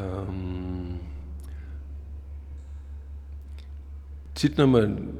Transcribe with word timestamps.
Um, 0.00 0.98
tit 4.34 4.58
når 4.58 4.66
man 4.66 5.14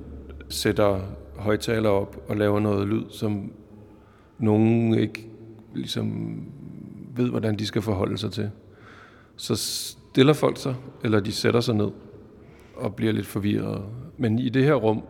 sætter 0.48 1.00
højtaler 1.36 1.88
op 1.88 2.16
og 2.28 2.36
laver 2.36 2.60
noget 2.60 2.88
lyd, 2.88 3.04
som 3.10 3.52
nogen 4.38 4.94
ikke 4.94 5.28
ligesom 5.74 6.38
ved, 7.16 7.30
hvordan 7.30 7.58
de 7.58 7.66
skal 7.66 7.82
forholde 7.82 8.18
sig 8.18 8.32
til, 8.32 8.50
så 9.36 9.56
stiller 9.56 10.32
folk 10.32 10.56
sig, 10.56 10.74
eller 11.04 11.20
de 11.20 11.32
sætter 11.32 11.60
sig 11.60 11.74
ned 11.74 11.90
og 12.76 12.94
bliver 12.94 13.12
lidt 13.12 13.26
forvirret. 13.26 13.82
Men 14.16 14.38
i 14.38 14.48
det 14.48 14.64
her 14.64 14.74
rum, 14.74 15.02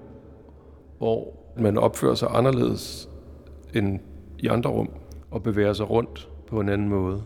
hvor 0.99 1.35
man 1.59 1.79
opfører 1.79 2.15
sig 2.15 2.29
anderledes 2.33 3.09
end 3.75 4.01
i 4.39 4.47
andre 4.47 4.71
rum, 4.71 4.91
og 5.31 5.43
bevæger 5.43 5.73
sig 5.73 5.91
rundt 5.91 6.29
på 6.47 6.61
en 6.61 6.69
anden 6.69 6.89
måde. 6.89 7.23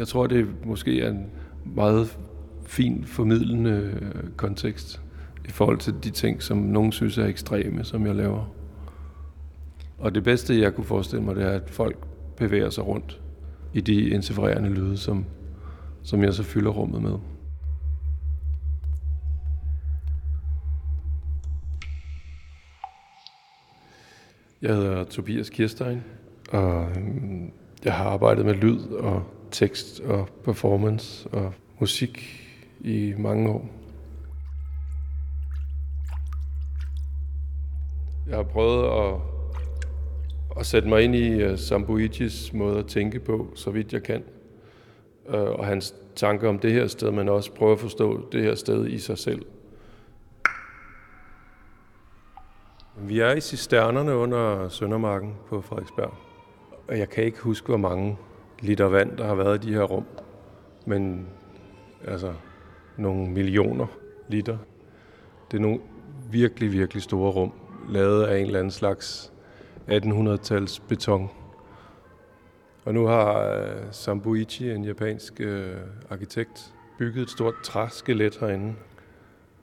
Jeg 0.00 0.08
tror, 0.08 0.26
det 0.26 0.66
måske 0.66 1.00
er 1.00 1.10
en 1.10 1.30
meget 1.64 2.18
fin 2.66 3.04
formidlende 3.04 3.70
øh, 3.70 4.30
kontekst 4.36 5.02
i 5.48 5.50
forhold 5.50 5.78
til 5.78 5.94
de 6.04 6.10
ting, 6.10 6.42
som 6.42 6.58
nogen 6.58 6.92
synes 6.92 7.18
er 7.18 7.26
ekstreme, 7.26 7.84
som 7.84 8.06
jeg 8.06 8.14
laver. 8.14 8.54
Og 9.98 10.14
det 10.14 10.24
bedste, 10.24 10.60
jeg 10.60 10.74
kunne 10.74 10.84
forestille 10.84 11.24
mig, 11.24 11.36
det 11.36 11.44
er, 11.44 11.50
at 11.50 11.70
folk 11.70 11.96
bevæger 12.36 12.70
sig 12.70 12.86
rundt 12.86 13.20
i 13.74 13.80
de 13.80 14.10
interfererende 14.10 14.68
lyde, 14.68 14.96
som, 14.96 15.24
som 16.02 16.22
jeg 16.22 16.34
så 16.34 16.42
fylder 16.42 16.70
rummet 16.70 17.02
med. 17.02 17.14
Jeg 24.62 24.74
hedder 24.76 25.04
Tobias 25.04 25.50
Kirstein, 25.50 26.02
og 26.52 26.88
øhm, 26.96 27.52
jeg 27.84 27.94
har 27.94 28.04
arbejdet 28.04 28.44
med 28.44 28.54
lyd 28.54 28.80
og 28.80 29.24
tekst 29.50 30.00
og 30.00 30.28
performance 30.44 31.28
og 31.28 31.52
musik 31.78 32.46
i 32.80 33.14
mange 33.18 33.50
år. 33.50 33.68
Jeg 38.28 38.36
har 38.36 38.42
prøvet 38.42 38.84
at, 38.84 39.20
at 40.60 40.66
sætte 40.66 40.88
mig 40.88 41.02
ind 41.02 41.14
i 41.14 41.28
øh, 41.30 41.58
Sambuichis 41.58 42.52
måde 42.52 42.78
at 42.78 42.86
tænke 42.86 43.20
på, 43.20 43.52
så 43.54 43.70
vidt 43.70 43.92
jeg 43.92 44.02
kan. 44.02 44.22
Øh, 45.28 45.40
og 45.40 45.66
hans 45.66 45.94
tanker 46.16 46.48
om 46.48 46.58
det 46.58 46.72
her 46.72 46.86
sted, 46.86 47.10
men 47.10 47.28
også 47.28 47.52
prøve 47.52 47.72
at 47.72 47.80
forstå 47.80 48.28
det 48.32 48.42
her 48.42 48.54
sted 48.54 48.86
i 48.86 48.98
sig 48.98 49.18
selv. 49.18 49.46
Vi 52.96 53.20
er 53.20 53.32
i 53.32 53.40
cisternerne 53.40 54.16
under 54.16 54.68
Søndermarken 54.68 55.34
på 55.48 55.60
Frederiksberg. 55.60 56.14
Og 56.88 56.98
jeg 56.98 57.08
kan 57.08 57.24
ikke 57.24 57.38
huske, 57.38 57.66
hvor 57.66 57.76
mange 57.76 58.16
liter 58.60 58.84
vand, 58.84 59.16
der 59.16 59.26
har 59.26 59.34
været 59.34 59.64
i 59.64 59.68
de 59.68 59.74
her 59.74 59.82
rum. 59.82 60.04
Men 60.86 61.26
altså 62.06 62.34
nogle 62.96 63.30
millioner 63.30 63.86
liter. 64.28 64.58
Det 65.50 65.56
er 65.56 65.60
nogle 65.60 65.80
virkelig, 66.30 66.72
virkelig 66.72 67.02
store 67.02 67.30
rum, 67.30 67.52
lavet 67.88 68.24
af 68.24 68.38
en 68.38 68.46
eller 68.46 68.58
anden 68.58 68.70
slags 68.70 69.32
1800-tals 69.88 70.82
beton. 70.88 71.30
Og 72.84 72.94
nu 72.94 73.06
har 73.06 73.58
uh, 73.58 73.80
Sambuichi, 73.90 74.70
en 74.70 74.84
japansk 74.84 75.40
uh, 75.40 76.10
arkitekt, 76.10 76.74
bygget 76.98 77.22
et 77.22 77.30
stort 77.30 77.54
træskelet 77.64 78.36
herinde, 78.40 78.74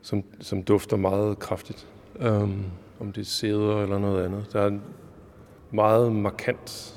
som, 0.02 0.24
som 0.40 0.62
dufter 0.62 0.96
meget 0.96 1.38
kraftigt. 1.38 1.88
Um, 2.28 2.64
om 3.00 3.12
det 3.12 3.20
er 3.20 3.24
sæder 3.24 3.82
eller 3.82 3.98
noget 3.98 4.24
andet. 4.24 4.52
Der 4.52 4.60
er 4.60 4.66
en 4.66 4.82
meget 5.70 6.12
markant 6.12 6.94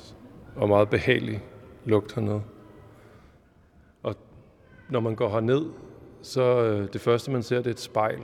og 0.56 0.68
meget 0.68 0.90
behagelig 0.90 1.42
lugt 1.84 2.14
hernede. 2.14 2.42
Og 4.02 4.14
når 4.88 5.00
man 5.00 5.14
går 5.14 5.28
herned, 5.28 5.64
så 6.22 6.62
øh, 6.62 6.88
det 6.92 7.00
første, 7.00 7.30
man 7.30 7.42
ser, 7.42 7.56
det 7.56 7.66
er 7.66 7.70
et 7.70 7.80
spejl. 7.80 8.20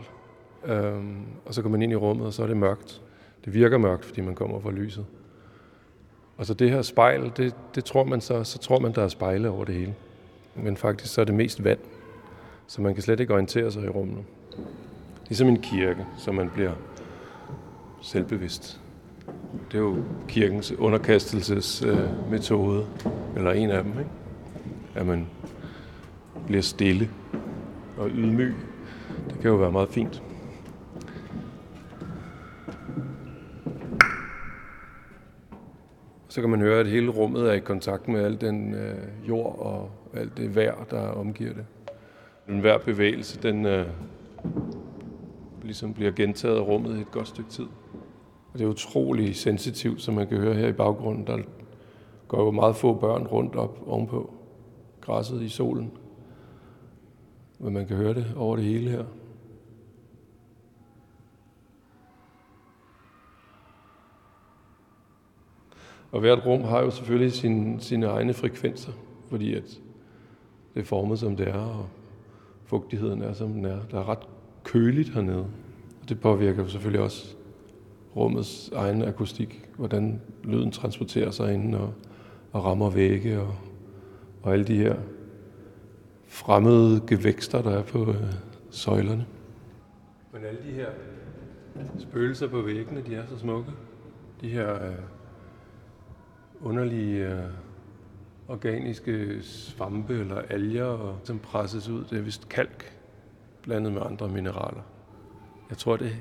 Øhm, 0.65 1.23
og 1.47 1.55
så 1.55 1.63
går 1.63 1.71
man 1.71 1.83
ind 1.83 1.93
i 1.93 1.97
rummet, 1.97 2.27
og 2.27 2.33
så 2.33 2.43
er 2.43 2.47
det 2.47 2.57
mørkt. 2.57 3.03
Det 3.45 3.55
virker 3.55 3.79
mørkt, 3.79 4.05
fordi 4.05 4.21
man 4.21 4.35
kommer 4.35 4.61
fra 4.61 4.71
lyset. 4.71 5.07
Og 6.37 6.47
så 6.47 6.55
det 6.55 6.71
her 6.71 6.83
spejl, 6.83 7.33
det, 7.37 7.55
det 7.75 7.85
tror 7.85 8.05
man 8.05 8.21
så, 8.21 8.45
så 8.45 8.59
tror 8.59 8.79
man, 8.79 8.95
der 8.95 9.03
er 9.03 9.09
spejle 9.09 9.51
over 9.51 9.65
det 9.65 9.75
hele. 9.75 9.95
Men 10.55 10.77
faktisk 10.77 11.15
så 11.15 11.21
er 11.21 11.25
det 11.25 11.35
mest 11.35 11.65
vand, 11.65 11.79
så 12.67 12.83
man 12.83 12.95
kan 12.95 13.03
slet 13.03 13.21
ikke 13.21 13.33
orientere 13.33 13.71
sig 13.71 13.85
i 13.85 13.89
rummet. 13.89 14.25
Ligesom 15.29 15.49
en 15.49 15.63
kirke, 15.63 16.07
så 16.19 16.33
man 16.33 16.51
bliver 16.51 16.73
selvbevidst. 18.01 18.81
Det 19.53 19.75
er 19.75 19.79
jo 19.79 19.97
kirkens 20.29 20.73
underkastelsesmetode, 20.73 22.81
øh, 22.81 22.87
eller 23.37 23.53
en 23.53 23.71
af 23.71 23.85
dem, 23.85 23.93
ikke? 23.99 24.11
at 24.95 25.07
man 25.07 25.27
bliver 26.47 26.63
stille 26.63 27.11
og 27.99 28.11
ydmyg. 28.11 28.55
Det 29.29 29.39
kan 29.41 29.51
jo 29.51 29.57
være 29.57 29.73
meget 29.73 29.89
fint. 29.89 30.23
Så 36.29 36.41
kan 36.41 36.51
man 36.51 36.61
høre, 36.61 36.81
at 36.81 36.87
hele 36.87 37.11
rummet 37.11 37.49
er 37.49 37.53
i 37.53 37.59
kontakt 37.59 38.09
med 38.09 38.25
al 38.25 38.41
den 38.41 38.75
øh, 38.75 39.29
jord 39.29 39.59
og 39.59 39.91
alt 40.15 40.37
det 40.37 40.57
vejr, 40.57 40.85
der 40.91 41.01
omgiver 41.01 41.53
det. 41.53 41.67
Den 42.47 42.61
hver 42.61 42.79
bevægelse, 42.79 43.43
den 43.43 43.67
øh, 43.67 43.87
ligesom 45.63 45.95
bliver 45.95 46.13
gentaget 46.13 46.57
af 46.57 46.61
rummet 46.61 46.99
i 46.99 47.01
et 47.01 47.11
godt 47.11 47.29
stykke 47.29 47.51
tid. 47.51 47.67
Og 48.53 48.59
det 48.59 48.65
er 48.65 48.69
utrolig 48.69 49.37
sensitivt, 49.37 50.03
som 50.03 50.15
man 50.15 50.27
kan 50.27 50.39
høre 50.39 50.55
her 50.55 50.69
i 50.69 50.73
baggrunden. 50.73 51.27
Der 51.27 51.39
går 52.29 52.45
jo 52.45 52.51
meget 52.51 52.77
få 52.77 52.95
børn 52.95 53.27
rundt 53.27 53.57
op 53.57 53.83
ovenpå 53.87 54.35
græsset 55.01 55.43
i 55.43 55.49
solen. 55.49 55.93
Men 57.59 57.75
man 57.75 57.87
kan 57.87 57.97
høre 57.97 58.15
det 58.15 58.27
over 58.37 58.57
det 58.57 58.65
hele 58.65 58.91
her. 58.91 59.05
Og 66.13 66.21
hvert 66.21 66.47
rum 66.47 66.63
har 66.63 66.81
jo 66.81 66.91
selvfølgelig 66.91 67.33
sine, 67.33 67.81
sine 67.81 68.07
egne 68.07 68.35
frekvenser, 68.35 68.93
fordi 69.29 69.55
at 69.55 69.81
det 70.75 70.81
er 70.81 70.85
formet, 70.85 71.19
som 71.19 71.37
det 71.37 71.49
er, 71.49 71.59
og 71.59 71.87
fugtigheden 72.65 73.23
er, 73.23 73.33
som 73.33 73.53
den 73.53 73.65
er. 73.65 73.79
Der 73.91 73.99
er 73.99 74.09
ret 74.09 74.29
køligt 74.65 75.09
hernede, 75.09 75.47
og 76.03 76.09
det 76.09 76.21
påvirker 76.21 76.67
selvfølgelig 76.67 77.03
også 77.03 77.38
rummets 78.19 78.71
egen 78.75 79.03
akustik, 79.03 79.69
hvordan 79.77 80.21
lyden 80.45 80.71
transporterer 80.73 81.31
sig 81.31 81.55
ind 81.55 81.75
og, 81.75 81.95
og 82.53 82.65
rammer 82.65 82.91
vægge 82.91 83.41
og, 83.41 83.55
og 84.43 84.53
alle 84.53 84.65
de 84.65 84.77
her 84.77 84.97
fremmede 86.27 87.03
gevækster, 87.07 87.63
der 87.63 87.71
er 87.71 87.83
på 87.83 88.11
øh, 88.11 88.33
søjlerne. 88.71 89.27
Men 90.33 90.45
alle 90.45 90.61
de 90.67 90.73
her 90.73 90.89
spøgelser 91.99 92.49
på 92.49 92.63
væggene, 92.63 93.03
de 93.07 93.15
er 93.15 93.27
så 93.27 93.39
smukke. 93.39 93.71
De 94.41 94.49
her 94.49 94.75
øh, 94.75 94.95
underlige 96.61 97.29
øh, 97.29 97.43
organiske 98.49 99.43
svampe 99.43 100.19
eller 100.19 100.43
alger, 100.51 100.85
og, 100.85 101.19
som 101.25 101.39
presses 101.39 101.89
ud. 101.89 102.05
Det 102.05 102.19
er 102.19 102.23
vist 102.23 102.49
kalk 102.49 102.99
blandet 103.63 103.93
med 103.93 104.03
andre 104.05 104.29
mineraler. 104.29 104.83
Jeg 105.71 105.79
tror, 105.79 105.97
det 105.97 106.17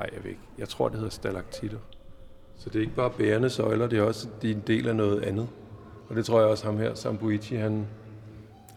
Nej, 0.00 0.10
jeg 0.14 0.24
ved 0.24 0.30
ikke. 0.30 0.42
Jeg 0.58 0.68
tror, 0.68 0.88
det 0.88 0.96
hedder 0.96 1.10
stalaktitter. 1.10 1.78
Så 2.56 2.70
det 2.70 2.76
er 2.76 2.80
ikke 2.80 2.94
bare 2.94 3.10
bærende 3.10 3.50
søjler, 3.50 3.86
det 3.86 3.98
er 3.98 4.02
også 4.02 4.28
de 4.42 4.50
er 4.50 4.54
en 4.54 4.62
del 4.66 4.88
af 4.88 4.96
noget 4.96 5.22
andet. 5.22 5.48
Og 6.08 6.16
det 6.16 6.24
tror 6.24 6.40
jeg 6.40 6.48
også 6.48 6.66
ham 6.66 6.78
her, 6.78 6.94
Sambuichi, 6.94 7.56
han, 7.56 7.86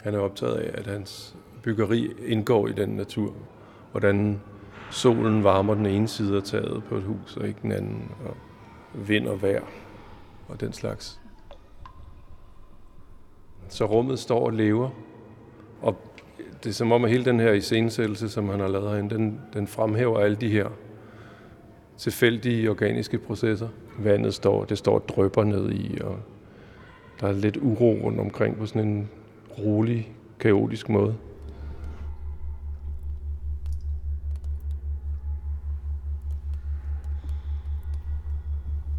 han 0.00 0.14
er 0.14 0.18
optaget 0.18 0.54
af, 0.54 0.78
at 0.78 0.86
hans 0.86 1.36
byggeri 1.62 2.12
indgår 2.26 2.68
i 2.68 2.72
den 2.72 2.88
natur. 2.88 3.34
Hvordan 3.90 4.40
solen 4.90 5.44
varmer 5.44 5.74
den 5.74 5.86
ene 5.86 6.08
side 6.08 6.36
af 6.36 6.42
taget 6.42 6.84
på 6.84 6.96
et 6.96 7.02
hus, 7.02 7.36
og 7.36 7.48
ikke 7.48 7.60
den 7.62 7.72
anden. 7.72 8.10
Og 8.24 8.36
vind 9.08 9.28
og 9.28 9.42
vejr 9.42 9.62
og 10.48 10.60
den 10.60 10.72
slags. 10.72 11.20
Så 13.68 13.84
rummet 13.84 14.18
står 14.18 14.46
og 14.46 14.52
lever. 14.52 14.90
Og 15.82 15.96
det 16.64 16.70
er 16.70 16.74
som 16.74 16.92
om, 16.92 17.04
at 17.04 17.10
hele 17.10 17.24
den 17.24 17.40
her 17.40 17.52
iscenesættelse, 17.52 18.28
som 18.28 18.48
han 18.48 18.60
har 18.60 18.68
lavet 18.68 18.90
herinde, 18.90 19.14
den, 19.14 19.40
den 19.52 19.66
fremhæver 19.66 20.18
alle 20.18 20.36
de 20.36 20.48
her 20.48 20.68
tilfældige 21.98 22.70
organiske 22.70 23.18
processer. 23.18 23.68
Vandet 23.98 24.34
står, 24.34 24.64
det 24.64 24.78
står 24.78 24.98
drøber 24.98 25.44
ned 25.44 25.72
i, 25.72 25.98
og 26.00 26.18
der 27.20 27.28
er 27.28 27.32
lidt 27.32 27.56
uro 27.56 27.98
rundt 28.02 28.20
omkring 28.20 28.56
på 28.56 28.66
sådan 28.66 28.88
en 28.88 29.08
rolig, 29.58 30.12
kaotisk 30.40 30.88
måde. 30.88 31.14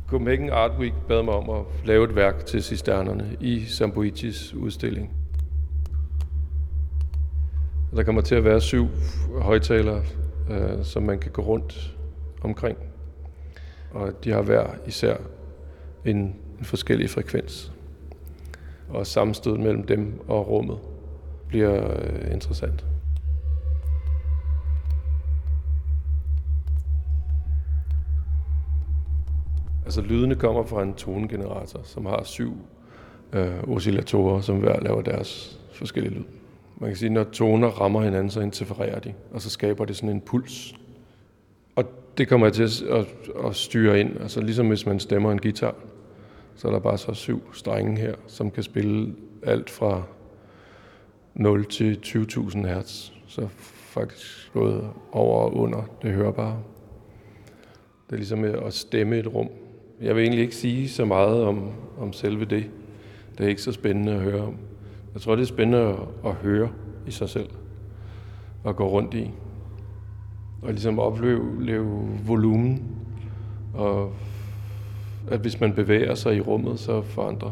Copenhagen 0.07 0.50
Art 0.50 0.71
Week 0.80 0.94
bad 1.07 1.24
mig 1.24 1.33
om 1.33 1.50
at 1.50 1.88
lave 1.88 2.09
et 2.09 2.15
værk 2.15 2.45
til 2.45 2.63
cisternerne 2.63 3.38
i 3.39 3.65
Sambuichis 3.65 4.53
udstilling. 4.53 5.13
Der 7.95 8.03
kommer 8.03 8.21
til 8.21 8.36
at 8.36 8.44
være 8.44 8.62
syv 8.62 8.88
højtalere, 9.42 10.03
øh, 10.51 10.83
som 10.83 11.03
man 11.03 11.19
kan 11.19 11.31
gå 11.31 11.42
rundt 11.42 11.95
omkring. 12.41 12.77
Og 13.91 14.23
de 14.23 14.31
har 14.31 14.41
hver 14.41 14.67
især 14.87 15.17
en, 16.05 16.17
en 16.59 16.65
forskellig 16.65 17.09
frekvens. 17.09 17.71
Og 18.89 19.07
sammenstød 19.07 19.57
mellem 19.57 19.83
dem 19.83 20.21
og 20.27 20.49
rummet 20.49 20.77
bliver 21.47 21.99
øh, 21.99 22.31
interessant. 22.31 22.85
Altså 29.85 30.01
lydene 30.01 30.35
kommer 30.35 30.63
fra 30.63 30.83
en 30.83 30.93
tonegenerator, 30.93 31.79
som 31.83 32.05
har 32.05 32.23
syv 32.23 32.57
øh, 33.33 33.63
oscillatorer, 33.63 34.41
som 34.41 34.57
hver 34.57 34.79
laver 34.79 35.01
deres 35.01 35.59
forskellige 35.73 36.13
lyd. 36.13 36.23
Man 36.77 36.89
kan 36.89 36.97
sige, 36.97 37.07
at 37.07 37.13
når 37.13 37.23
toner 37.23 37.67
rammer 37.67 38.01
hinanden, 38.01 38.29
så 38.29 38.41
interfererer 38.41 38.99
de, 38.99 39.13
og 39.31 39.41
så 39.41 39.49
skaber 39.49 39.85
det 39.85 39.95
sådan 39.95 40.09
en 40.09 40.21
puls. 40.21 40.75
Og 41.75 41.85
det 42.17 42.27
kommer 42.27 42.50
til 42.50 42.63
at, 42.63 42.81
at, 42.81 43.07
at 43.45 43.56
styre 43.56 44.00
ind, 44.00 44.21
altså 44.21 44.41
ligesom 44.41 44.67
hvis 44.67 44.85
man 44.85 45.00
stemmer 45.00 45.31
en 45.31 45.39
guitar, 45.39 45.75
så 46.56 46.67
er 46.67 46.71
der 46.71 46.79
bare 46.79 46.97
så 46.97 47.13
syv 47.13 47.53
strenge 47.53 48.01
her, 48.01 48.15
som 48.27 48.51
kan 48.51 48.63
spille 48.63 49.15
alt 49.44 49.69
fra 49.69 50.03
0 51.33 51.65
til 51.65 52.00
20.000 52.06 52.67
hertz. 52.67 53.09
Så 53.27 53.47
faktisk 53.95 54.53
både 54.53 54.89
over 55.12 55.39
og 55.39 55.57
under 55.57 55.83
det 56.01 56.12
hørbare. 56.12 56.59
Det 58.07 58.13
er 58.13 58.18
ligesom 58.18 58.44
at 58.44 58.73
stemme 58.73 59.18
et 59.18 59.33
rum. 59.33 59.50
Jeg 60.01 60.15
vil 60.15 60.21
egentlig 60.21 60.41
ikke 60.41 60.56
sige 60.56 60.89
så 60.89 61.06
meget 61.06 61.44
om, 61.44 61.71
om 62.00 62.13
selve 62.13 62.45
det. 62.45 62.65
Det 63.38 63.44
er 63.44 63.47
ikke 63.47 63.61
så 63.61 63.71
spændende 63.71 64.11
at 64.11 64.21
høre 64.21 64.41
om. 64.41 64.57
Jeg 65.13 65.21
tror, 65.21 65.35
det 65.35 65.41
er 65.41 65.45
spændende 65.45 65.79
at, 65.79 65.95
at 66.25 66.33
høre 66.33 66.69
i 67.07 67.11
sig 67.11 67.29
selv 67.29 67.50
og 68.63 68.75
gå 68.75 68.89
rundt 68.89 69.13
i. 69.13 69.31
Og 70.65 70.71
ligesom 70.71 71.00
opleve 71.00 71.63
leve 71.65 72.19
volumen. 72.25 72.83
Og 73.73 74.13
at 75.27 75.39
hvis 75.39 75.59
man 75.59 75.73
bevæger 75.73 76.15
sig 76.15 76.35
i 76.35 76.41
rummet, 76.41 76.79
så 76.79 77.01
forandrer 77.01 77.51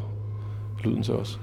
lyden 0.84 1.04
sig 1.04 1.16
også. 1.16 1.38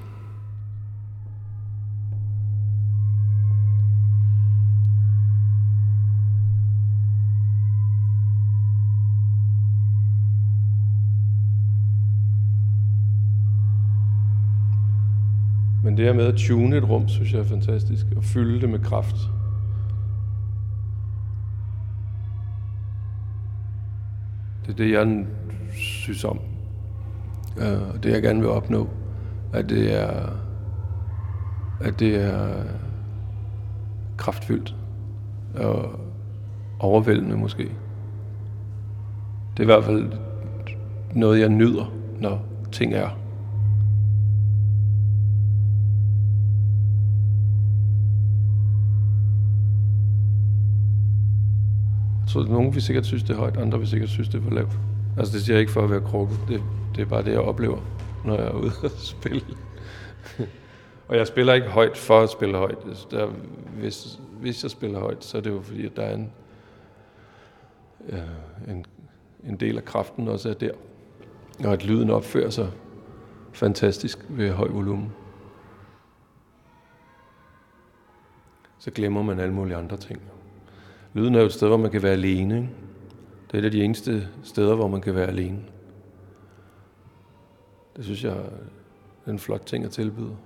Men 15.85 15.97
det 15.97 16.05
her 16.05 16.13
med 16.13 16.27
at 16.27 16.35
tune 16.37 16.77
et 16.77 16.89
rum, 16.89 17.09
synes 17.09 17.33
jeg 17.33 17.41
er 17.41 17.45
fantastisk. 17.45 18.07
Og 18.17 18.25
fylde 18.25 18.61
det 18.61 18.69
med 18.69 18.79
kraft. 18.79 19.17
Det 24.67 24.73
er 24.73 24.77
det, 24.77 24.91
jeg 24.93 25.27
synes 25.73 26.25
om. 26.25 26.41
Øh, 27.59 27.95
og 27.95 28.03
det, 28.03 28.11
jeg 28.13 28.23
gerne 28.23 28.41
vil 28.41 28.49
opnå. 28.49 28.89
At 29.53 29.69
det 29.69 30.01
er, 30.01 30.31
at 31.81 32.01
det 32.01 32.25
er 32.25 32.49
kraftfyldt. 34.17 34.75
Og 35.55 36.01
overvældende 36.79 37.37
måske. 37.37 37.63
Det 39.53 39.59
er 39.59 39.63
i 39.63 39.65
hvert 39.65 39.85
fald 39.85 40.13
noget, 41.15 41.41
jeg 41.41 41.49
nyder, 41.49 41.93
når 42.21 42.45
ting 42.73 42.95
er. 42.95 43.20
Så 52.33 52.43
nogen 52.43 52.75
vil 52.75 52.83
sikkert 52.83 53.07
synes, 53.07 53.23
det 53.23 53.31
er 53.31 53.39
højt, 53.39 53.57
andre 53.57 53.79
vil 53.79 53.89
sikkert 53.89 54.11
synes, 54.11 54.29
det 54.29 54.39
er 54.39 54.43
for 54.43 54.51
lavt. 54.51 54.79
Altså 55.19 55.33
det 55.33 55.43
siger 55.43 55.55
jeg 55.55 55.61
ikke 55.61 55.73
for 55.73 55.85
at 55.85 55.91
være 55.91 56.01
krukket. 56.01 56.39
Det, 56.49 56.63
det 56.97 57.03
er 57.03 57.07
bare 57.07 57.25
det, 57.25 57.31
jeg 57.31 57.41
oplever, 57.41 57.79
når 58.25 58.37
jeg 58.37 58.47
er 58.47 58.53
ude 58.53 58.73
og 58.83 58.91
spille. 58.91 59.43
og 61.09 61.17
jeg 61.17 61.27
spiller 61.27 61.55
ikke 61.55 61.69
højt 61.69 61.97
for 61.97 62.21
at 62.21 62.31
spille 62.31 62.57
højt. 62.57 62.79
Altså, 62.87 63.07
der, 63.11 63.27
hvis, 63.79 64.21
hvis 64.41 64.63
jeg 64.63 64.71
spiller 64.71 64.99
højt, 64.99 65.25
så 65.25 65.37
er 65.37 65.41
det 65.41 65.51
jo 65.51 65.61
fordi, 65.63 65.87
at 65.87 65.97
der 65.97 66.03
er 66.03 66.15
en, 66.15 66.33
ja, 68.09 68.23
en, 68.69 68.87
en 69.45 69.57
del 69.57 69.77
af 69.77 69.85
kraften 69.85 70.29
også 70.29 70.49
er 70.49 70.55
der. 70.55 70.73
Og 71.65 71.73
at 71.73 71.85
lyden 71.85 72.11
opfører 72.11 72.51
sig 72.51 72.71
fantastisk 73.53 74.19
ved 74.29 74.51
høj 74.51 74.69
volumen. 74.69 75.13
Så 78.79 78.91
glemmer 78.91 79.23
man 79.23 79.41
alle 79.41 79.55
mulige 79.55 79.77
andre 79.77 79.97
ting. 79.97 80.23
Lyden 81.15 81.35
er 81.35 81.41
jo 81.41 81.47
et 81.47 81.53
sted, 81.53 81.69
hvor 81.69 81.77
man 81.77 81.91
kan 81.91 82.03
være 82.03 82.13
alene. 82.13 82.57
Ikke? 82.57 82.69
Det 83.47 83.55
er 83.55 83.59
et 83.59 83.65
af 83.65 83.71
de 83.71 83.85
eneste 83.85 84.29
steder, 84.43 84.75
hvor 84.75 84.89
man 84.89 85.01
kan 85.01 85.15
være 85.15 85.27
alene. 85.27 85.59
Det 87.97 88.05
synes 88.05 88.25
jeg 88.25 88.37
er 89.27 89.31
en 89.31 89.39
flot 89.39 89.63
ting 89.67 89.85
at 89.85 89.91
tilbyde. 89.91 90.37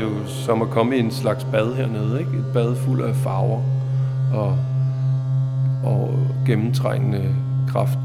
Det 0.00 0.08
er 0.08 0.12
jo 0.12 0.26
som 0.26 0.62
at 0.62 0.70
komme 0.70 0.96
i 0.96 1.00
en 1.00 1.10
slags 1.10 1.44
bad 1.44 1.74
hernede, 1.74 2.20
ikke? 2.20 2.30
Et 2.30 2.44
bad 2.54 2.76
fuld 2.76 3.02
af 3.02 3.14
farver 3.14 3.62
og, 4.34 4.56
og 5.84 6.18
gennemtrængende 6.46 7.34
kraft. 7.68 7.98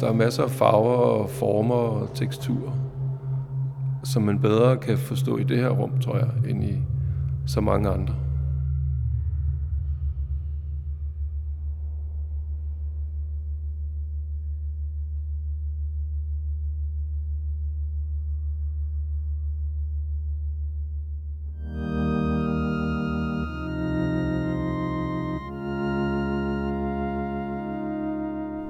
Der 0.00 0.08
er 0.08 0.12
masser 0.12 0.42
af 0.42 0.50
farver 0.50 0.94
og 0.94 1.30
former 1.30 1.74
og 1.74 2.14
teksturer, 2.14 2.72
som 4.04 4.22
man 4.22 4.38
bedre 4.38 4.76
kan 4.76 4.98
forstå 4.98 5.36
i 5.36 5.42
det 5.42 5.58
her 5.58 5.68
rum, 5.68 5.98
tror 6.00 6.16
jeg, 6.16 6.28
end 6.48 6.64
i 6.64 6.74
så 7.46 7.60
mange 7.60 7.88
andre. 7.88 8.14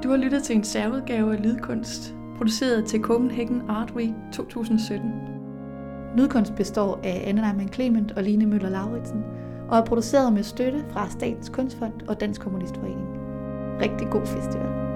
Du 0.04 0.11
har 0.11 0.16
lyttet 0.16 0.42
til 0.42 0.56
en 0.56 0.64
særudgave 0.64 1.32
af 1.37 1.42
Lydkunst, 1.42 2.14
produceret 2.37 2.84
til 2.87 3.00
Copenhagen 3.00 3.62
Art 3.68 3.90
Week 3.90 4.12
2017. 4.32 5.11
Lydkunst 6.16 6.54
består 6.54 7.00
af 7.04 7.23
Anne 7.26 7.40
Neumann 7.40 7.73
Clement 7.73 8.12
og 8.12 8.23
Line 8.23 8.46
Møller 8.46 8.70
Lauritsen, 8.70 9.25
og 9.68 9.78
er 9.78 9.84
produceret 9.84 10.32
med 10.32 10.42
støtte 10.42 10.84
fra 10.90 11.11
Statens 11.11 11.49
Kunstfond 11.49 12.08
og 12.08 12.20
Dansk 12.20 12.40
Kommunistforening. 12.40 13.08
Rigtig 13.80 14.08
god 14.11 14.26
festival. 14.26 14.93